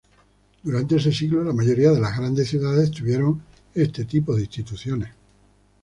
[0.63, 3.43] Durante ese siglo, la mayoría de las grandes ciudades tuvieron
[3.75, 5.11] este tipo de instituciones.